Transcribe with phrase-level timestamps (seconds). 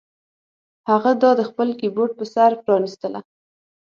[0.89, 3.19] هغه دا د خپل کیبورډ په سر پرانیستله